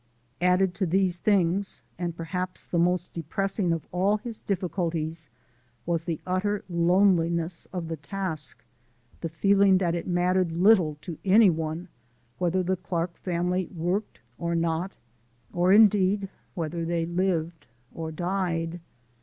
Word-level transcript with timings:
Added 0.41 0.73
to 0.73 0.87
these 0.87 1.17
things, 1.17 1.83
and 1.99 2.15
perhaps 2.17 2.63
the 2.63 2.79
most 2.79 3.13
depressing 3.13 3.71
of 3.71 3.85
all 3.91 4.17
his 4.17 4.39
difficulties, 4.41 5.29
was 5.85 6.05
the 6.05 6.19
utter 6.25 6.63
loneliness 6.67 7.67
of 7.71 7.87
the 7.87 7.97
task, 7.97 8.63
the 9.19 9.29
feeling 9.29 9.77
that 9.77 9.93
it 9.93 10.07
mattered 10.07 10.53
little 10.53 10.97
to 11.01 11.19
any 11.23 11.51
one 11.51 11.87
whether 12.39 12.63
the 12.63 12.77
Clark 12.77 13.15
family 13.15 13.67
worked 13.67 14.21
or 14.39 14.55
not, 14.55 14.93
or 15.53 15.71
indeed 15.71 16.29
whether 16.55 16.83
they 16.83 17.05
lived 17.05 17.67
or 17.93 18.11
died. 18.11 18.79